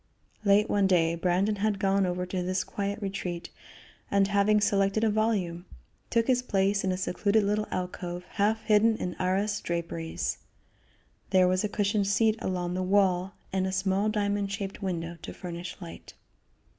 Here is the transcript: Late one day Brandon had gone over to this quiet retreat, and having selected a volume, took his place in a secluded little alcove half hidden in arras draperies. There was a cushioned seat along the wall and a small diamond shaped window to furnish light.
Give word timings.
Late 0.43 0.67
one 0.67 0.87
day 0.87 1.13
Brandon 1.13 1.57
had 1.57 1.77
gone 1.77 2.07
over 2.07 2.25
to 2.25 2.41
this 2.41 2.63
quiet 2.63 2.99
retreat, 3.03 3.51
and 4.09 4.29
having 4.29 4.59
selected 4.59 5.03
a 5.03 5.11
volume, 5.11 5.67
took 6.09 6.25
his 6.25 6.41
place 6.41 6.83
in 6.83 6.91
a 6.91 6.97
secluded 6.97 7.43
little 7.43 7.67
alcove 7.69 8.23
half 8.31 8.63
hidden 8.63 8.97
in 8.97 9.13
arras 9.19 9.61
draperies. 9.61 10.39
There 11.29 11.47
was 11.47 11.63
a 11.63 11.69
cushioned 11.69 12.07
seat 12.07 12.35
along 12.41 12.73
the 12.73 12.81
wall 12.81 13.33
and 13.53 13.67
a 13.67 13.71
small 13.71 14.09
diamond 14.09 14.51
shaped 14.51 14.81
window 14.81 15.19
to 15.21 15.33
furnish 15.35 15.77
light. 15.79 16.15